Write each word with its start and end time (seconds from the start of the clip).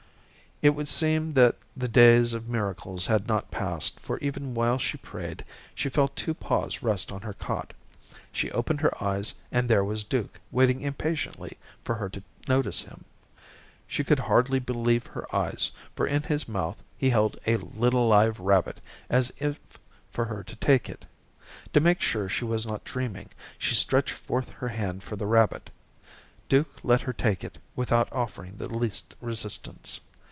It 0.63 0.75
would 0.75 0.87
seem 0.87 1.33
that 1.33 1.55
the 1.75 1.87
days 1.87 2.33
of 2.35 2.47
miracles 2.47 3.07
had 3.07 3.27
not 3.27 3.49
passed; 3.49 3.99
for 3.99 4.19
even 4.19 4.53
while 4.53 4.77
she 4.77 4.97
prayed, 4.99 5.43
she 5.73 5.89
felt 5.89 6.15
two 6.15 6.35
paws 6.35 6.83
rest 6.83 7.11
on 7.11 7.21
her 7.21 7.33
cot. 7.33 7.73
She 8.31 8.51
opened 8.51 8.81
her 8.81 8.95
eyes 9.03 9.33
and 9.51 9.67
there 9.67 9.83
was 9.83 10.03
Duke 10.03 10.39
waiting 10.51 10.81
impatiently 10.81 11.57
for 11.83 11.95
her 11.95 12.09
to 12.09 12.21
notice 12.47 12.81
him. 12.81 13.05
She 13.87 14.03
could 14.03 14.19
hardly 14.19 14.59
believe 14.59 15.07
her 15.07 15.35
eyes, 15.35 15.71
for 15.95 16.05
in 16.05 16.21
his 16.21 16.47
mouth 16.47 16.77
he 16.95 17.09
held 17.09 17.39
a 17.47 17.57
little 17.57 18.07
live 18.07 18.39
rabbit 18.39 18.81
as 19.09 19.31
if 19.39 19.57
for 20.11 20.25
her 20.25 20.43
to 20.43 20.55
take 20.57 20.87
it. 20.87 21.07
To 21.73 21.79
make 21.79 22.01
sure 22.01 22.29
she 22.29 22.45
was 22.45 22.67
not 22.67 22.83
dreaming, 22.83 23.31
she 23.57 23.73
stretched 23.73 24.13
forth 24.13 24.49
her 24.49 24.67
hand 24.67 25.01
for 25.01 25.15
the 25.15 25.25
rabbit. 25.25 25.71
Duke 26.47 26.77
let 26.83 27.01
her 27.01 27.13
take 27.13 27.43
it 27.43 27.57
without 27.75 28.13
offering 28.13 28.57
the 28.57 28.67
least 28.69 29.15
resistance. 29.21 30.01